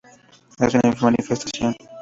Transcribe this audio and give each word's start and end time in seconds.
Haz 0.57 0.73
una 0.73 0.95
manifestación 0.99 1.75